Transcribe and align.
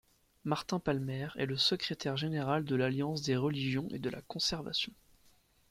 Martin 0.45 0.79
Palmer 0.79 1.27
est 1.37 1.45
le 1.45 1.57
secrétaire 1.57 2.17
général 2.17 2.65
de 2.65 2.75
l'Alliance 2.75 3.21
des 3.21 3.35
Religions 3.35 3.87
et 3.91 3.99
de 3.99 4.09
la 4.09 4.23
Conservation. 4.23 4.91